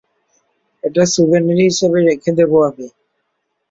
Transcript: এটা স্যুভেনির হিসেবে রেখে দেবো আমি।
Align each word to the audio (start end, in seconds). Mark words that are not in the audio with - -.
এটা 0.83 1.03
স্যুভেনির 1.13 1.59
হিসেবে 1.67 1.99
রেখে 2.07 2.31
দেবো 2.39 2.57
আমি। 2.69 2.87